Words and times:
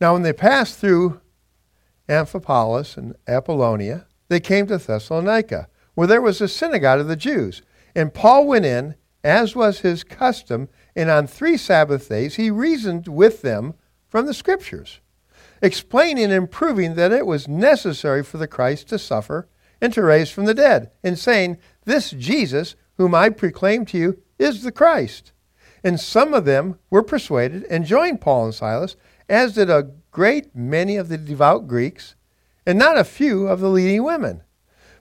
Now, 0.00 0.12
when 0.12 0.22
they 0.22 0.32
passed 0.32 0.78
through 0.78 1.20
Amphipolis 2.08 2.96
and 2.96 3.14
Apollonia, 3.26 4.06
they 4.28 4.40
came 4.40 4.66
to 4.66 4.78
Thessalonica, 4.78 5.68
where 5.94 6.06
there 6.06 6.22
was 6.22 6.40
a 6.40 6.48
synagogue 6.48 7.00
of 7.00 7.08
the 7.08 7.16
Jews. 7.16 7.62
And 7.94 8.14
Paul 8.14 8.46
went 8.46 8.64
in, 8.64 8.94
as 9.24 9.56
was 9.56 9.80
his 9.80 10.04
custom, 10.04 10.68
and 10.94 11.10
on 11.10 11.26
three 11.26 11.56
Sabbath 11.56 12.08
days 12.08 12.36
he 12.36 12.50
reasoned 12.50 13.08
with 13.08 13.42
them 13.42 13.74
from 14.08 14.26
the 14.26 14.34
Scriptures, 14.34 15.00
explaining 15.60 16.30
and 16.30 16.50
proving 16.50 16.94
that 16.94 17.12
it 17.12 17.26
was 17.26 17.48
necessary 17.48 18.22
for 18.22 18.38
the 18.38 18.46
Christ 18.46 18.88
to 18.88 18.98
suffer 18.98 19.48
and 19.80 19.92
to 19.92 20.02
raise 20.02 20.30
from 20.30 20.44
the 20.44 20.54
dead, 20.54 20.90
and 21.02 21.18
saying, 21.18 21.58
This 21.84 22.10
Jesus, 22.10 22.74
whom 22.96 23.14
I 23.14 23.28
proclaim 23.30 23.84
to 23.86 23.98
you, 23.98 24.22
is 24.38 24.62
the 24.62 24.72
Christ. 24.72 25.32
And 25.84 26.00
some 26.00 26.34
of 26.34 26.44
them 26.44 26.78
were 26.90 27.02
persuaded 27.02 27.64
and 27.64 27.84
joined 27.84 28.20
Paul 28.20 28.46
and 28.46 28.54
Silas, 28.54 28.96
as 29.28 29.54
did 29.54 29.70
a 29.70 29.90
great 30.10 30.54
many 30.54 30.96
of 30.96 31.08
the 31.08 31.18
devout 31.18 31.68
Greeks, 31.68 32.14
and 32.66 32.78
not 32.78 32.98
a 32.98 33.04
few 33.04 33.46
of 33.46 33.60
the 33.60 33.68
leading 33.68 34.02
women. 34.02 34.42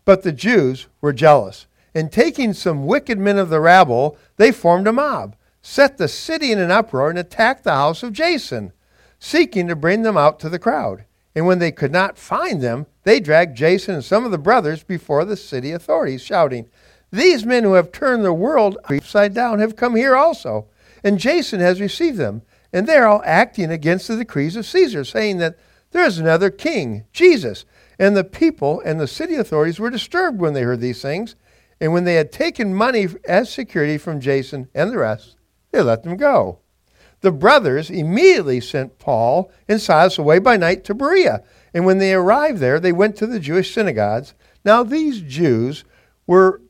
But 0.05 0.23
the 0.23 0.31
Jews 0.31 0.87
were 1.01 1.13
jealous, 1.13 1.67
and 1.93 2.11
taking 2.11 2.53
some 2.53 2.85
wicked 2.85 3.17
men 3.17 3.37
of 3.37 3.49
the 3.49 3.59
rabble, 3.59 4.17
they 4.37 4.51
formed 4.51 4.87
a 4.87 4.93
mob, 4.93 5.35
set 5.61 5.97
the 5.97 6.07
city 6.07 6.51
in 6.51 6.59
an 6.59 6.71
uproar, 6.71 7.09
and 7.09 7.19
attacked 7.19 7.63
the 7.63 7.73
house 7.73 8.03
of 8.03 8.13
Jason, 8.13 8.71
seeking 9.19 9.67
to 9.67 9.75
bring 9.75 10.03
them 10.03 10.15
out 10.17 10.39
to 10.39 10.49
the 10.49 10.59
crowd. 10.59 11.05
And 11.35 11.45
when 11.45 11.59
they 11.59 11.71
could 11.71 11.91
not 11.91 12.17
find 12.17 12.61
them, 12.61 12.87
they 13.03 13.19
dragged 13.19 13.57
Jason 13.57 13.95
and 13.95 14.03
some 14.03 14.25
of 14.25 14.31
the 14.31 14.37
brothers 14.37 14.83
before 14.83 15.25
the 15.25 15.37
city 15.37 15.71
authorities, 15.71 16.21
shouting, 16.21 16.67
These 17.11 17.45
men 17.45 17.63
who 17.63 17.73
have 17.73 17.91
turned 17.91 18.23
the 18.23 18.33
world 18.33 18.77
upside 18.85 19.33
down 19.33 19.59
have 19.59 19.75
come 19.75 19.95
here 19.95 20.15
also, 20.15 20.67
and 21.03 21.19
Jason 21.19 21.59
has 21.59 21.79
received 21.79 22.17
them. 22.17 22.41
And 22.73 22.87
they're 22.87 23.07
all 23.07 23.21
acting 23.25 23.71
against 23.71 24.07
the 24.07 24.17
decrees 24.17 24.55
of 24.55 24.65
Caesar, 24.65 25.03
saying 25.03 25.37
that 25.37 25.57
there 25.91 26.05
is 26.05 26.17
another 26.17 26.49
king, 26.49 27.05
Jesus. 27.13 27.65
And 27.97 28.15
the 28.15 28.23
people 28.23 28.81
and 28.85 28.99
the 28.99 29.07
city 29.07 29.35
authorities 29.35 29.79
were 29.79 29.89
disturbed 29.89 30.39
when 30.39 30.53
they 30.53 30.61
heard 30.61 30.81
these 30.81 31.01
things. 31.01 31.35
And 31.79 31.93
when 31.93 32.03
they 32.03 32.15
had 32.15 32.31
taken 32.31 32.73
money 32.73 33.07
as 33.27 33.51
security 33.51 33.97
from 33.97 34.19
Jason 34.19 34.67
and 34.73 34.91
the 34.91 34.97
rest, 34.97 35.37
they 35.71 35.81
let 35.81 36.03
them 36.03 36.17
go. 36.17 36.59
The 37.21 37.31
brothers 37.31 37.89
immediately 37.89 38.61
sent 38.61 38.99
Paul 38.99 39.51
and 39.67 39.81
Silas 39.81 40.17
away 40.17 40.39
by 40.39 40.57
night 40.57 40.83
to 40.85 40.93
Berea. 40.93 41.43
And 41.73 41.85
when 41.85 41.97
they 41.97 42.13
arrived 42.13 42.59
there, 42.59 42.79
they 42.79 42.91
went 42.91 43.15
to 43.17 43.27
the 43.27 43.39
Jewish 43.39 43.73
synagogues. 43.73 44.33
Now, 44.63 44.83
these 44.83 45.21
Jews 45.21 45.83
were 46.27 46.61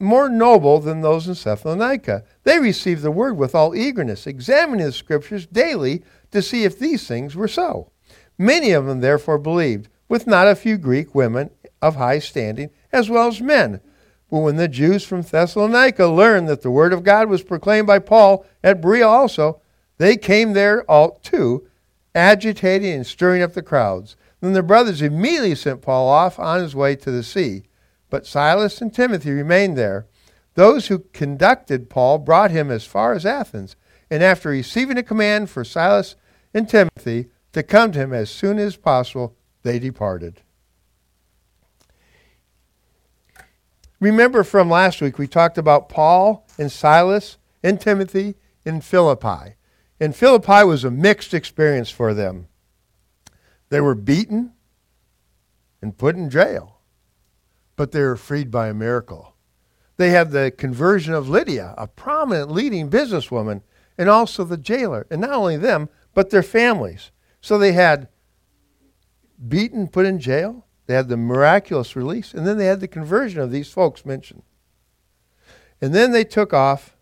more 0.00 0.28
noble 0.28 0.80
than 0.80 1.00
those 1.00 1.28
in 1.28 1.34
Thessalonica. 1.34 2.24
They 2.44 2.58
received 2.58 3.02
the 3.02 3.10
word 3.10 3.36
with 3.36 3.54
all 3.54 3.74
eagerness, 3.74 4.26
examining 4.26 4.86
the 4.86 4.92
scriptures 4.92 5.46
daily 5.46 6.02
to 6.32 6.42
see 6.42 6.64
if 6.64 6.78
these 6.78 7.06
things 7.06 7.36
were 7.36 7.48
so. 7.48 7.92
Many 8.38 8.72
of 8.72 8.86
them 8.86 9.00
therefore 9.00 9.38
believed, 9.38 9.88
with 10.08 10.26
not 10.26 10.48
a 10.48 10.56
few 10.56 10.76
Greek 10.76 11.14
women 11.14 11.50
of 11.80 11.96
high 11.96 12.18
standing, 12.18 12.70
as 12.90 13.08
well 13.08 13.28
as 13.28 13.40
men. 13.40 13.80
But 14.30 14.38
when 14.38 14.56
the 14.56 14.68
Jews 14.68 15.04
from 15.04 15.22
Thessalonica 15.22 16.06
learned 16.06 16.48
that 16.48 16.62
the 16.62 16.70
word 16.70 16.92
of 16.92 17.04
God 17.04 17.28
was 17.28 17.42
proclaimed 17.42 17.86
by 17.86 17.98
Paul 17.98 18.44
at 18.64 18.80
Berea 18.80 19.06
also, 19.06 19.60
they 19.98 20.16
came 20.16 20.52
there 20.52 20.90
all 20.90 21.20
too, 21.22 21.68
agitating 22.14 22.92
and 22.92 23.06
stirring 23.06 23.42
up 23.42 23.52
the 23.52 23.62
crowds. 23.62 24.16
Then 24.40 24.54
the 24.54 24.62
brothers 24.62 25.02
immediately 25.02 25.54
sent 25.54 25.82
Paul 25.82 26.08
off 26.08 26.38
on 26.38 26.60
his 26.60 26.74
way 26.74 26.96
to 26.96 27.10
the 27.10 27.22
sea. 27.22 27.64
But 28.10 28.26
Silas 28.26 28.80
and 28.80 28.92
Timothy 28.92 29.30
remained 29.30 29.78
there. 29.78 30.06
Those 30.54 30.88
who 30.88 31.00
conducted 31.12 31.90
Paul 31.90 32.18
brought 32.18 32.50
him 32.50 32.70
as 32.70 32.84
far 32.84 33.12
as 33.12 33.24
Athens, 33.24 33.76
and 34.10 34.22
after 34.22 34.50
receiving 34.50 34.98
a 34.98 35.02
command 35.02 35.50
for 35.50 35.64
Silas 35.64 36.16
and 36.52 36.68
Timothy 36.68 37.30
to 37.52 37.62
come 37.62 37.92
to 37.92 37.98
him 37.98 38.12
as 38.12 38.30
soon 38.30 38.58
as 38.58 38.76
possible, 38.76 39.34
they 39.62 39.78
departed. 39.78 40.42
Remember 44.00 44.44
from 44.44 44.68
last 44.68 45.00
week, 45.00 45.18
we 45.18 45.26
talked 45.26 45.56
about 45.56 45.88
Paul 45.88 46.46
and 46.58 46.70
Silas 46.70 47.38
and 47.62 47.80
Timothy 47.80 48.34
in 48.64 48.80
Philippi. 48.80 49.54
And 50.00 50.16
Philippi 50.16 50.64
was 50.64 50.82
a 50.82 50.90
mixed 50.90 51.32
experience 51.32 51.90
for 51.90 52.12
them. 52.12 52.48
They 53.68 53.80
were 53.80 53.94
beaten 53.94 54.52
and 55.80 55.96
put 55.96 56.16
in 56.16 56.28
jail 56.28 56.72
but 57.76 57.92
they 57.92 58.02
were 58.02 58.16
freed 58.16 58.50
by 58.50 58.68
a 58.68 58.74
miracle. 58.74 59.31
They 60.02 60.10
have 60.10 60.32
the 60.32 60.50
conversion 60.50 61.14
of 61.14 61.28
Lydia, 61.28 61.76
a 61.78 61.86
prominent 61.86 62.50
leading 62.50 62.90
businesswoman, 62.90 63.62
and 63.96 64.08
also 64.08 64.42
the 64.42 64.56
jailer. 64.56 65.06
And 65.12 65.20
not 65.20 65.30
only 65.30 65.56
them, 65.56 65.88
but 66.12 66.30
their 66.30 66.42
families. 66.42 67.12
So 67.40 67.56
they 67.56 67.70
had 67.70 68.08
beaten, 69.46 69.86
put 69.86 70.04
in 70.04 70.18
jail. 70.18 70.66
They 70.86 70.94
had 70.94 71.08
the 71.08 71.16
miraculous 71.16 71.94
release. 71.94 72.34
And 72.34 72.44
then 72.44 72.58
they 72.58 72.66
had 72.66 72.80
the 72.80 72.88
conversion 72.88 73.40
of 73.40 73.52
these 73.52 73.70
folks 73.72 74.04
mentioned. 74.04 74.42
And 75.80 75.94
then 75.94 76.10
they 76.10 76.24
took 76.24 76.52
off 76.52 76.96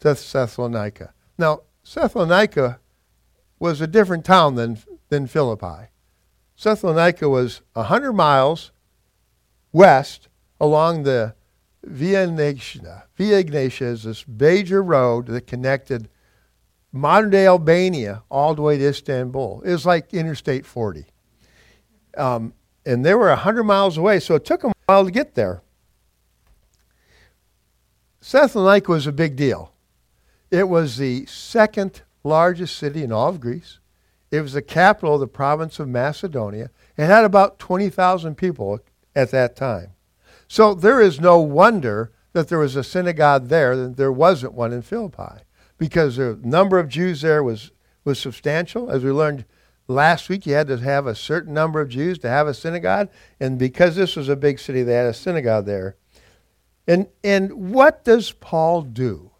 to 0.00 0.14
Thessalonica. 0.14 1.12
Now, 1.36 1.64
Thessalonica 1.84 2.80
was 3.58 3.82
a 3.82 3.86
different 3.86 4.24
town 4.24 4.54
than, 4.54 4.78
than 5.10 5.26
Philippi. 5.26 5.90
Thessalonica 6.58 7.28
was 7.28 7.60
100 7.74 8.14
miles 8.14 8.72
west 9.70 10.28
along 10.58 11.02
the 11.02 11.34
Via 11.84 12.26
Egnatia. 12.26 13.04
Via 13.16 13.42
Egnatia 13.42 13.86
is 13.86 14.04
this 14.04 14.26
major 14.26 14.82
road 14.82 15.26
that 15.26 15.46
connected 15.46 16.08
modern 16.92 17.30
day 17.30 17.46
Albania 17.46 18.22
all 18.30 18.54
the 18.54 18.62
way 18.62 18.78
to 18.78 18.88
Istanbul. 18.88 19.62
It 19.64 19.72
was 19.72 19.86
like 19.86 20.12
Interstate 20.14 20.66
40. 20.66 21.06
Um, 22.16 22.52
and 22.84 23.04
they 23.04 23.14
were 23.14 23.28
100 23.28 23.64
miles 23.64 23.96
away, 23.96 24.20
so 24.20 24.34
it 24.34 24.44
took 24.44 24.62
them 24.62 24.70
a 24.70 24.92
while 24.92 25.04
to 25.04 25.10
get 25.10 25.34
there. 25.34 25.62
Thessalonica 28.20 28.90
was 28.90 29.06
a 29.06 29.12
big 29.12 29.36
deal. 29.36 29.72
It 30.50 30.68
was 30.68 30.96
the 30.96 31.26
second 31.26 32.02
largest 32.22 32.76
city 32.76 33.02
in 33.02 33.10
all 33.10 33.30
of 33.30 33.40
Greece. 33.40 33.78
It 34.30 34.40
was 34.40 34.52
the 34.52 34.62
capital 34.62 35.14
of 35.14 35.20
the 35.20 35.26
province 35.26 35.78
of 35.78 35.88
Macedonia. 35.88 36.70
It 36.96 37.06
had 37.06 37.24
about 37.24 37.58
20,000 37.58 38.36
people 38.36 38.80
at 39.14 39.30
that 39.30 39.56
time. 39.56 39.92
So 40.52 40.74
there 40.74 41.00
is 41.00 41.18
no 41.18 41.40
wonder 41.40 42.12
that 42.34 42.48
there 42.48 42.58
was 42.58 42.76
a 42.76 42.84
synagogue 42.84 43.48
there 43.48 43.74
that 43.74 43.96
there 43.96 44.12
wasn't 44.12 44.52
one 44.52 44.70
in 44.70 44.82
Philippi 44.82 45.44
because 45.78 46.16
the 46.16 46.38
number 46.42 46.78
of 46.78 46.90
Jews 46.90 47.22
there 47.22 47.42
was, 47.42 47.70
was 48.04 48.18
substantial. 48.18 48.90
As 48.90 49.02
we 49.02 49.12
learned 49.12 49.46
last 49.88 50.28
week, 50.28 50.44
you 50.44 50.52
had 50.52 50.66
to 50.66 50.76
have 50.76 51.06
a 51.06 51.14
certain 51.14 51.54
number 51.54 51.80
of 51.80 51.88
Jews 51.88 52.18
to 52.18 52.28
have 52.28 52.46
a 52.46 52.52
synagogue. 52.52 53.08
And 53.40 53.58
because 53.58 53.96
this 53.96 54.14
was 54.14 54.28
a 54.28 54.36
big 54.36 54.58
city, 54.58 54.82
they 54.82 54.92
had 54.92 55.06
a 55.06 55.14
synagogue 55.14 55.64
there. 55.64 55.96
And, 56.86 57.06
and 57.24 57.72
what 57.72 58.04
does 58.04 58.32
Paul 58.32 58.82
do? 58.82 59.30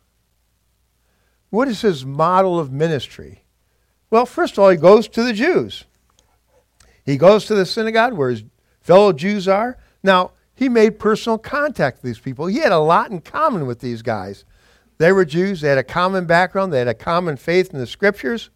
What 1.51 1.69
is 1.69 1.83
his 1.83 2.07
model 2.07 2.59
of 2.59 2.73
ministry? 2.73 3.45
Well, 4.09 4.25
first 4.25 4.55
of 4.55 4.61
all, 4.61 4.71
he 4.71 4.79
goes 4.79 5.09
to 5.09 5.23
the 5.23 5.35
Jews. 5.35 5.85
He 7.05 7.19
goes 7.19 7.45
to 7.45 7.55
the 7.55 7.67
synagogue 7.67 8.15
where 8.15 8.31
his 8.31 8.45
fellow 8.81 9.13
Jews 9.13 9.47
are. 9.47 9.77
Now, 10.03 10.31
he 10.55 10.69
made 10.69 10.99
personal 10.99 11.39
contact 11.39 11.99
with 11.99 12.11
these 12.11 12.19
people. 12.19 12.47
He 12.47 12.59
had 12.59 12.73
a 12.73 12.79
lot 12.79 13.11
in 13.11 13.21
common 13.21 13.67
with 13.67 13.81
these 13.81 14.03
guys. 14.03 14.45
They 14.99 15.13
were 15.13 15.25
Jews, 15.25 15.61
they 15.61 15.69
had 15.69 15.79
a 15.79 15.85
common 15.85 16.27
background, 16.27 16.73
they 16.73 16.79
had 16.79 16.89
a 16.89 16.95
common 16.95 17.37
faith 17.37 17.73
in 17.73 17.79
the 17.79 17.87
scriptures. 17.87 18.51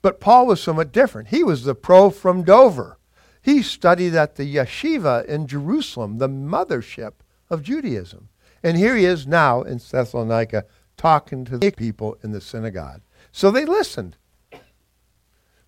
But 0.00 0.20
Paul 0.20 0.46
was 0.46 0.60
somewhat 0.60 0.92
different. 0.92 1.28
He 1.28 1.44
was 1.44 1.64
the 1.64 1.74
pro 1.74 2.10
from 2.10 2.42
Dover. 2.42 2.98
He 3.42 3.62
studied 3.62 4.14
at 4.14 4.36
the 4.36 4.54
yeshiva 4.54 5.24
in 5.26 5.46
Jerusalem, 5.46 6.18
the 6.18 6.28
mothership 6.28 7.14
of 7.50 7.62
Judaism. 7.62 8.28
And 8.62 8.76
here 8.76 8.96
he 8.96 9.04
is 9.04 9.26
now 9.26 9.62
in 9.62 9.78
Thessalonica 9.78 10.64
talking 10.96 11.44
to 11.44 11.58
the 11.58 11.70
people 11.70 12.18
in 12.22 12.32
the 12.32 12.40
synagogue. 12.40 13.02
So 13.32 13.50
they 13.50 13.64
listened. 13.64 14.16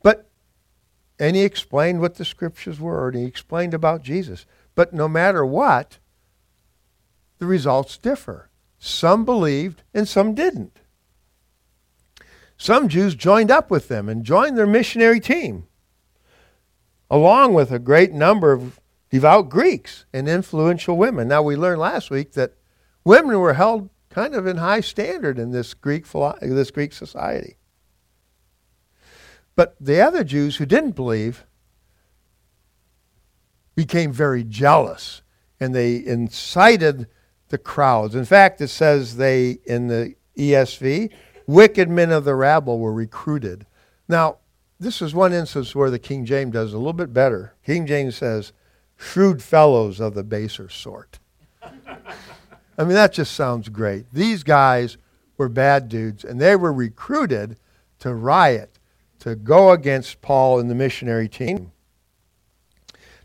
But 0.03 0.29
and 1.19 1.37
he 1.37 1.43
explained 1.43 2.01
what 2.01 2.15
the 2.15 2.25
scriptures 2.25 2.81
were, 2.81 3.09
and 3.09 3.19
he 3.19 3.25
explained 3.25 3.75
about 3.75 4.03
Jesus. 4.03 4.47
But 4.81 4.95
no 4.95 5.09
matter 5.09 5.45
what, 5.45 5.99
the 7.37 7.45
results 7.45 7.99
differ. 7.99 8.49
Some 8.79 9.27
believed 9.27 9.83
and 9.93 10.09
some 10.09 10.35
didn't. 10.35 10.81
Some 12.57 12.89
Jews 12.89 13.15
joined 13.15 13.51
up 13.51 13.71
with 13.71 13.89
them 13.89 14.09
and 14.09 14.25
joined 14.25 14.57
their 14.57 14.67
missionary 14.67 15.21
team, 15.21 15.67
along 17.11 17.53
with 17.53 17.71
a 17.71 17.79
great 17.79 18.13
number 18.13 18.53
of 18.53 18.81
devout 19.11 19.51
Greeks 19.51 20.07
and 20.15 20.27
influential 20.27 20.97
women. 20.97 21.29
Now, 21.29 21.43
we 21.43 21.57
learned 21.57 21.83
last 21.83 22.11
week 22.11 22.33
that 22.33 22.55
women 23.05 23.39
were 23.39 23.53
held 23.53 23.91
kind 24.09 24.35
of 24.35 24.47
in 24.47 24.57
high 24.57 24.81
standard 24.81 25.39
in 25.39 25.51
this 25.51 25.75
Greek, 25.75 26.07
this 26.41 26.71
Greek 26.71 26.95
society. 26.95 27.59
But 29.55 29.77
the 29.79 30.01
other 30.01 30.25
Jews 30.25 30.57
who 30.57 30.65
didn't 30.65 30.93
believe 30.93 31.45
became 33.81 34.13
very 34.13 34.45
jealous 34.45 35.23
and 35.59 35.75
they 35.75 35.97
incited 35.97 37.07
the 37.49 37.57
crowds. 37.57 38.15
In 38.15 38.27
fact, 38.27 38.61
it 38.61 38.69
says 38.69 39.17
they, 39.17 39.59
in 39.65 39.87
the 39.87 40.15
ESV, 40.37 41.11
wicked 41.47 41.89
men 41.89 42.13
of 42.13 42.25
the 42.25 42.35
rabble 42.35 42.79
were 42.79 42.93
recruited. 42.93 43.65
Now, 44.07 44.37
this 44.79 45.01
is 45.01 45.15
one 45.15 45.33
instance 45.33 45.75
where 45.75 45.91
the 45.91 45.99
King 45.99 46.27
James 46.27 46.53
does 46.53 46.75
a 46.75 46.77
little 46.77 46.93
bit 46.93 47.15
better. 47.15 47.55
King 47.65 47.87
James 47.87 48.17
says, 48.17 48.53
shrewd 48.99 49.43
fellows 49.43 49.99
of 49.99 50.13
the 50.13 50.25
baser 50.25 50.69
sort. 50.69 51.19
I 51.63 52.85
mean, 52.85 52.93
that 52.93 53.15
just 53.15 53.33
sounds 53.33 53.71
great. 53.71 54.13
These 54.13 54.43
guys 54.43 54.99
were 55.39 55.49
bad 55.49 55.89
dudes, 55.89 56.23
and 56.23 56.39
they 56.39 56.55
were 56.55 56.73
recruited 56.73 57.57
to 58.01 58.13
riot, 58.13 58.79
to 59.21 59.37
go 59.37 59.71
against 59.71 60.21
Paul 60.21 60.61
and 60.61 60.69
the 60.69 60.75
missionary 60.75 61.31
team. 61.31 61.73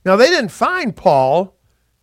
Now, 0.05 0.15
they 0.15 0.29
didn't 0.29 0.51
find 0.51 0.95
Paul 0.95 1.57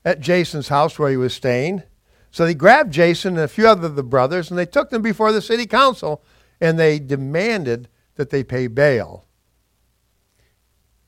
at 0.05 0.21
Jason's 0.21 0.69
house 0.69 0.99
where 0.99 1.11
he 1.11 1.17
was 1.17 1.33
staying. 1.33 1.85
So 2.33 2.45
they 2.45 2.55
grabbed 2.55 2.93
Jason 2.93 3.35
and 3.35 3.45
a 3.45 3.49
few 3.49 3.69
other 3.69 3.87
of 3.87 3.95
the 3.95 4.03
brothers, 4.03 4.51
and 4.51 4.59
they 4.59 4.67
took 4.67 4.91
them 4.91 5.03
before 5.03 5.33
the 5.33 5.43
city 5.43 5.67
council, 5.67 6.25
and 6.61 6.79
they 6.79 6.99
demanded 6.99 7.89
that 8.17 8.31
they 8.31 8.43
pay 8.43 8.67
bail. 8.67 9.27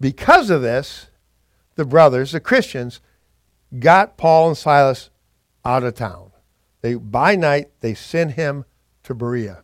Because 0.01 0.51
of 0.51 0.63
this, 0.63 1.07
the 1.77 1.85
brothers, 1.85 2.33
the 2.33 2.41
Christians, 2.41 3.01
got 3.79 4.17
Paul 4.17 4.49
and 4.49 4.57
Silas 4.57 5.11
out 5.65 5.83
of 5.83 5.95
town. 5.95 6.31
They, 6.83 6.95
by 6.95 7.35
night, 7.37 7.71
they 7.81 7.95
sent 7.95 8.33
him 8.33 8.67
to 9.05 9.15
Berea. 9.15 9.63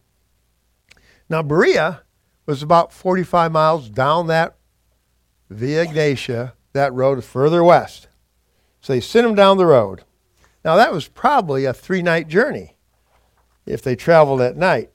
Now, 1.28 1.42
Berea 1.42 2.02
was 2.46 2.62
about 2.62 2.92
45 2.92 3.52
miles 3.52 3.88
down 3.90 4.26
that 4.28 4.56
Via 5.50 5.84
Egnatia, 5.86 6.52
that 6.72 6.92
road 6.92 7.24
further 7.24 7.62
west. 7.62 8.08
So 8.80 8.92
they 8.92 9.00
sent 9.00 9.26
him 9.26 9.34
down 9.34 9.58
the 9.58 9.66
road. 9.66 10.04
Now, 10.64 10.76
that 10.76 10.92
was 10.92 11.08
probably 11.08 11.64
a 11.64 11.72
three 11.72 12.02
night 12.02 12.28
journey 12.28 12.76
if 13.66 13.82
they 13.82 13.96
traveled 13.96 14.40
at 14.40 14.56
night. 14.56 14.90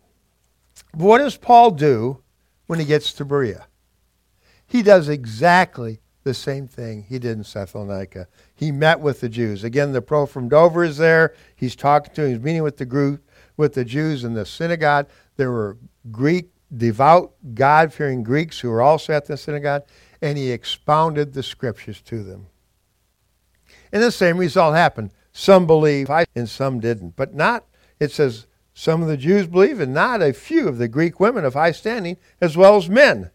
But 0.93 1.05
what 1.05 1.17
does 1.19 1.37
Paul 1.37 1.71
do 1.71 2.21
when 2.67 2.79
he 2.79 2.85
gets 2.85 3.13
to 3.13 3.25
Berea? 3.25 3.67
He 4.65 4.81
does 4.81 5.09
exactly 5.09 5.99
the 6.23 6.33
same 6.33 6.67
thing 6.67 7.05
he 7.07 7.19
did 7.19 7.37
in 7.37 7.43
Thessalonica. 7.43 8.27
He 8.53 8.71
met 8.71 8.99
with 8.99 9.21
the 9.21 9.29
Jews. 9.29 9.63
Again, 9.63 9.91
the 9.91 10.01
pro 10.01 10.25
from 10.25 10.49
Dover 10.49 10.83
is 10.83 10.97
there. 10.97 11.35
He's 11.55 11.75
talking 11.75 12.13
to 12.15 12.23
him. 12.23 12.29
He's 12.31 12.39
meeting 12.39 12.63
with 12.63 12.77
the 12.77 12.85
group, 12.85 13.23
with 13.57 13.73
the 13.75 13.85
Jews 13.85 14.23
in 14.23 14.33
the 14.33 14.45
synagogue. 14.45 15.07
There 15.37 15.51
were 15.51 15.77
Greek, 16.11 16.49
devout, 16.75 17.33
God 17.53 17.93
fearing 17.93 18.23
Greeks 18.23 18.59
who 18.59 18.69
were 18.69 18.81
also 18.81 19.13
at 19.13 19.25
the 19.25 19.37
synagogue, 19.37 19.83
and 20.21 20.37
he 20.37 20.51
expounded 20.51 21.33
the 21.33 21.43
scriptures 21.43 22.01
to 22.01 22.23
them. 22.23 22.47
And 23.91 24.01
the 24.01 24.11
same 24.11 24.37
result 24.37 24.75
happened. 24.75 25.11
Some 25.31 25.67
believed 25.67 26.11
and 26.35 26.49
some 26.49 26.79
didn't. 26.79 27.15
But 27.15 27.33
not, 27.33 27.65
it 27.99 28.11
says, 28.11 28.47
some 28.73 29.01
of 29.01 29.07
the 29.07 29.17
Jews 29.17 29.47
believed 29.47 29.81
and 29.81 29.93
not 29.93 30.21
a 30.21 30.33
few 30.33 30.67
of 30.67 30.77
the 30.77 30.87
Greek 30.87 31.19
women 31.19 31.45
of 31.45 31.53
high 31.53 31.71
standing, 31.71 32.17
as 32.41 32.57
well 32.57 32.75
as 32.75 32.89
men. 32.89 33.31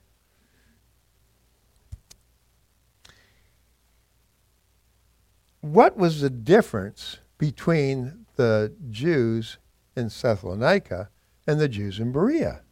what 5.61 5.97
was 5.97 6.21
the 6.21 6.31
difference 6.31 7.19
between 7.39 8.27
the 8.37 8.75
Jews 8.91 9.59
in 9.97 10.09
Thessalonica 10.09 11.11
and 11.47 11.61
the 11.61 11.69
Jews 11.69 11.99
in 11.99 12.13
Berea? 12.13 12.63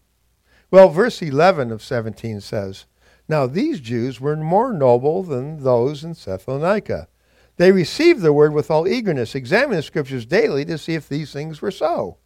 Well, 0.70 0.88
verse 0.88 1.22
11 1.22 1.70
of 1.70 1.82
17 1.82 2.40
says, 2.40 2.86
Now 3.28 3.46
these 3.46 3.80
Jews 3.80 4.20
were 4.20 4.36
more 4.36 4.72
noble 4.72 5.22
than 5.22 5.62
those 5.62 6.02
in 6.02 6.14
Thessalonica. 6.14 7.08
They 7.56 7.72
received 7.72 8.22
the 8.22 8.32
word 8.32 8.54
with 8.54 8.70
all 8.70 8.88
eagerness, 8.88 9.34
examining 9.34 9.76
the 9.76 9.82
scriptures 9.82 10.24
daily 10.24 10.64
to 10.64 10.78
see 10.78 10.94
if 10.94 11.08
these 11.08 11.32
things 11.32 11.60
were 11.60 11.72
so. 11.72 12.18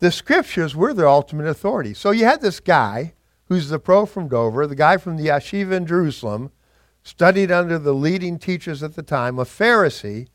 The 0.00 0.10
scriptures 0.10 0.74
were 0.74 0.92
their 0.92 1.08
ultimate 1.08 1.46
authority. 1.46 1.94
So 1.94 2.10
you 2.10 2.24
had 2.24 2.40
this 2.40 2.58
guy 2.58 3.14
who's 3.46 3.68
the 3.68 3.78
pro 3.78 4.06
from 4.06 4.28
Dover, 4.28 4.66
the 4.66 4.74
guy 4.74 4.96
from 4.96 5.16
the 5.16 5.26
yeshiva 5.26 5.72
in 5.72 5.86
Jerusalem, 5.86 6.50
studied 7.02 7.52
under 7.52 7.78
the 7.78 7.92
leading 7.92 8.38
teachers 8.38 8.82
at 8.82 8.94
the 8.94 9.02
time, 9.02 9.38
a 9.38 9.44
Pharisee, 9.44 10.28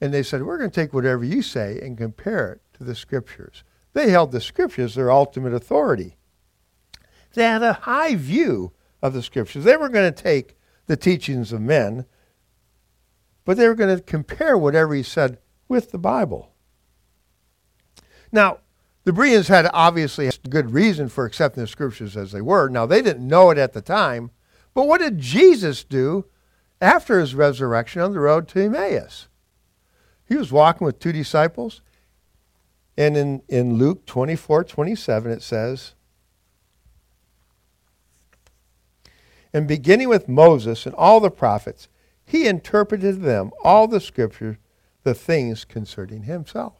and 0.00 0.12
they 0.12 0.22
said, 0.22 0.42
We're 0.42 0.58
going 0.58 0.70
to 0.70 0.80
take 0.80 0.92
whatever 0.92 1.24
you 1.24 1.42
say 1.42 1.80
and 1.80 1.96
compare 1.96 2.52
it 2.52 2.60
to 2.74 2.84
the 2.84 2.94
scriptures. 2.94 3.64
They 3.94 4.10
held 4.10 4.30
the 4.30 4.42
scriptures 4.42 4.94
their 4.94 5.10
ultimate 5.10 5.54
authority. 5.54 6.16
They 7.36 7.44
had 7.44 7.62
a 7.62 7.74
high 7.74 8.16
view 8.16 8.72
of 9.02 9.12
the 9.12 9.22
scriptures. 9.22 9.64
They 9.64 9.76
were 9.76 9.90
going 9.90 10.12
to 10.12 10.22
take 10.22 10.56
the 10.86 10.96
teachings 10.96 11.52
of 11.52 11.60
men, 11.60 12.06
but 13.44 13.56
they 13.56 13.68
were 13.68 13.74
going 13.74 13.94
to 13.94 14.02
compare 14.02 14.56
whatever 14.56 14.94
he 14.94 15.02
said 15.02 15.38
with 15.68 15.90
the 15.90 15.98
Bible. 15.98 16.52
Now, 18.32 18.60
the 19.04 19.12
Bereans 19.12 19.48
had 19.48 19.68
obviously 19.72 20.26
a 20.26 20.32
good 20.48 20.72
reason 20.72 21.10
for 21.10 21.26
accepting 21.26 21.62
the 21.62 21.68
scriptures 21.68 22.16
as 22.16 22.32
they 22.32 22.40
were. 22.40 22.70
Now, 22.70 22.86
they 22.86 23.02
didn't 23.02 23.28
know 23.28 23.50
it 23.50 23.58
at 23.58 23.74
the 23.74 23.82
time, 23.82 24.30
but 24.72 24.88
what 24.88 25.00
did 25.00 25.18
Jesus 25.18 25.84
do 25.84 26.24
after 26.80 27.20
his 27.20 27.34
resurrection 27.34 28.00
on 28.00 28.12
the 28.12 28.20
road 28.20 28.48
to 28.48 28.60
Emmaus? 28.60 29.28
He 30.24 30.36
was 30.36 30.50
walking 30.50 30.86
with 30.86 30.98
two 30.98 31.12
disciples. 31.12 31.82
And 32.96 33.14
in, 33.14 33.42
in 33.46 33.74
Luke 33.74 34.06
24 34.06 34.64
27, 34.64 35.30
it 35.30 35.42
says, 35.42 35.94
And 39.56 39.66
beginning 39.66 40.10
with 40.10 40.28
Moses 40.28 40.84
and 40.84 40.94
all 40.96 41.18
the 41.18 41.30
prophets, 41.30 41.88
he 42.26 42.46
interpreted 42.46 43.22
them 43.22 43.52
all 43.64 43.88
the 43.88 44.00
scriptures, 44.00 44.58
the 45.02 45.14
things 45.14 45.64
concerning 45.64 46.24
himself. 46.24 46.74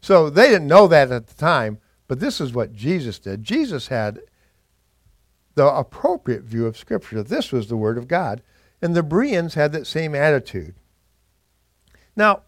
So 0.00 0.28
they 0.28 0.48
didn't 0.48 0.66
know 0.66 0.88
that 0.88 1.12
at 1.12 1.28
the 1.28 1.34
time, 1.34 1.78
but 2.08 2.18
this 2.18 2.40
is 2.40 2.52
what 2.52 2.72
Jesus 2.72 3.20
did. 3.20 3.44
Jesus 3.44 3.86
had 3.86 4.18
the 5.54 5.68
appropriate 5.68 6.42
view 6.42 6.66
of 6.66 6.76
Scripture. 6.76 7.22
This 7.22 7.52
was 7.52 7.68
the 7.68 7.76
Word 7.76 7.96
of 7.96 8.08
God. 8.08 8.42
And 8.82 8.96
the 8.96 9.04
Bereans 9.04 9.54
had 9.54 9.70
that 9.70 9.86
same 9.86 10.12
attitude. 10.12 10.74
Now, 12.16 12.42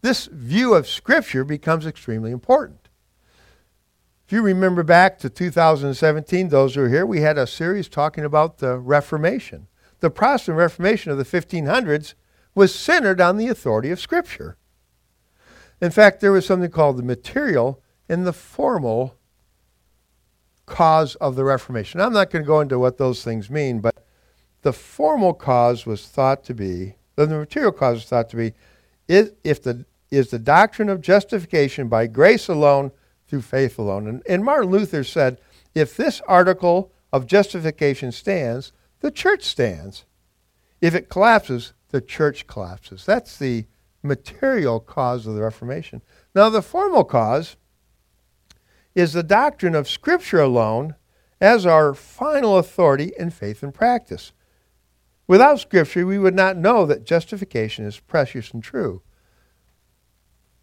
this 0.00 0.26
view 0.26 0.74
of 0.74 0.88
Scripture 0.88 1.44
becomes 1.44 1.86
extremely 1.86 2.32
important. 2.32 2.81
If 4.32 4.36
you 4.36 4.42
remember 4.44 4.82
back 4.82 5.18
to 5.18 5.28
2017, 5.28 6.48
those 6.48 6.74
who 6.74 6.84
are 6.84 6.88
here, 6.88 7.04
we 7.04 7.20
had 7.20 7.36
a 7.36 7.46
series 7.46 7.86
talking 7.86 8.24
about 8.24 8.56
the 8.56 8.78
Reformation. 8.78 9.66
The 10.00 10.08
Protestant 10.08 10.56
Reformation 10.56 11.12
of 11.12 11.18
the 11.18 11.24
1500s 11.24 12.14
was 12.54 12.74
centered 12.74 13.20
on 13.20 13.36
the 13.36 13.48
authority 13.48 13.90
of 13.90 14.00
Scripture. 14.00 14.56
In 15.82 15.90
fact, 15.90 16.22
there 16.22 16.32
was 16.32 16.46
something 16.46 16.70
called 16.70 16.96
the 16.96 17.02
material 17.02 17.82
and 18.08 18.26
the 18.26 18.32
formal 18.32 19.16
cause 20.64 21.14
of 21.16 21.36
the 21.36 21.44
Reformation. 21.44 22.00
I'm 22.00 22.14
not 22.14 22.30
going 22.30 22.42
to 22.42 22.46
go 22.46 22.60
into 22.60 22.78
what 22.78 22.96
those 22.96 23.22
things 23.22 23.50
mean, 23.50 23.80
but 23.80 24.06
the 24.62 24.72
formal 24.72 25.34
cause 25.34 25.84
was 25.84 26.06
thought 26.08 26.42
to 26.44 26.54
be, 26.54 26.94
the 27.16 27.26
material 27.26 27.70
cause 27.70 27.96
was 27.96 28.06
thought 28.06 28.30
to 28.30 28.36
be, 28.36 28.54
is, 29.08 29.32
if 29.44 29.62
the, 29.62 29.84
is 30.10 30.30
the 30.30 30.38
doctrine 30.38 30.88
of 30.88 31.02
justification 31.02 31.88
by 31.88 32.06
grace 32.06 32.48
alone 32.48 32.92
through 33.32 33.40
faith 33.40 33.78
alone. 33.78 34.06
And, 34.06 34.22
and 34.28 34.44
Martin 34.44 34.70
Luther 34.70 35.02
said, 35.02 35.38
if 35.74 35.96
this 35.96 36.20
article 36.28 36.92
of 37.14 37.26
justification 37.26 38.12
stands, 38.12 38.72
the 39.00 39.10
church 39.10 39.42
stands. 39.44 40.04
If 40.82 40.94
it 40.94 41.08
collapses, 41.08 41.72
the 41.88 42.02
church 42.02 42.46
collapses. 42.46 43.06
That's 43.06 43.38
the 43.38 43.64
material 44.02 44.80
cause 44.80 45.26
of 45.26 45.34
the 45.34 45.40
Reformation. 45.40 46.02
Now, 46.34 46.50
the 46.50 46.60
formal 46.60 47.04
cause 47.04 47.56
is 48.94 49.14
the 49.14 49.22
doctrine 49.22 49.74
of 49.74 49.88
Scripture 49.88 50.40
alone 50.40 50.94
as 51.40 51.64
our 51.64 51.94
final 51.94 52.58
authority 52.58 53.12
in 53.18 53.30
faith 53.30 53.62
and 53.62 53.72
practice. 53.72 54.32
Without 55.26 55.58
Scripture, 55.58 56.04
we 56.04 56.18
would 56.18 56.34
not 56.34 56.58
know 56.58 56.84
that 56.84 57.06
justification 57.06 57.86
is 57.86 57.98
precious 57.98 58.50
and 58.50 58.62
true. 58.62 59.00